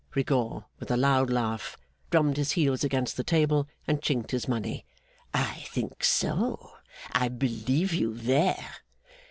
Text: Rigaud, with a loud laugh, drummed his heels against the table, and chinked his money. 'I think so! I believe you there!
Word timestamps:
Rigaud, 0.15 0.65
with 0.79 0.89
a 0.89 0.97
loud 0.97 1.29
laugh, 1.29 1.77
drummed 2.09 2.37
his 2.37 2.53
heels 2.53 2.83
against 2.83 3.17
the 3.17 3.23
table, 3.23 3.67
and 3.85 4.01
chinked 4.01 4.31
his 4.31 4.47
money. 4.47 4.83
'I 5.31 5.63
think 5.69 6.03
so! 6.03 6.71
I 7.11 7.27
believe 7.27 7.93
you 7.93 8.15
there! 8.15 8.77